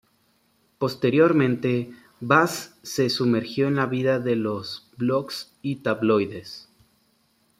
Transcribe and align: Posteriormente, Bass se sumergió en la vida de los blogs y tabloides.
Posteriormente, 0.79 1.93
Bass 2.21 2.79
se 2.81 3.07
sumergió 3.11 3.67
en 3.67 3.75
la 3.75 3.85
vida 3.85 4.17
de 4.19 4.35
los 4.35 4.89
blogs 4.97 5.53
y 5.61 5.75
tabloides. 5.83 6.67